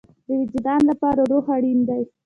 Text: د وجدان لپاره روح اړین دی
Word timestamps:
د 0.27 0.29
وجدان 0.39 0.81
لپاره 0.89 1.21
روح 1.31 1.45
اړین 1.55 1.79
دی 1.89 2.03